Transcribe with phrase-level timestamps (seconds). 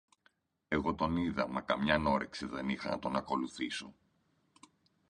[0.67, 3.95] Εγώ τον είδα, μα καμιάν όρεξη δεν είχα να τον ακολουθήσω.